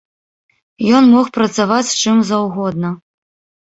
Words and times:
Ён 1.01 1.13
мог 1.13 1.31
працаваць 1.37 1.87
з 1.93 2.03
чым 2.03 2.27
заўгодна. 2.35 2.89